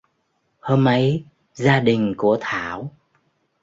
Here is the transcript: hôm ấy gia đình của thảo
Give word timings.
hôm 0.59 0.85
ấy 0.85 1.25
gia 1.53 1.79
đình 1.79 2.13
của 2.17 2.37
thảo 2.41 2.91